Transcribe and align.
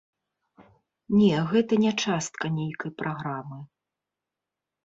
Не, 1.19 1.35
гэта 1.51 1.73
не 1.85 1.91
частка 2.05 2.45
нейкай 2.57 2.91
праграмы. 3.03 3.59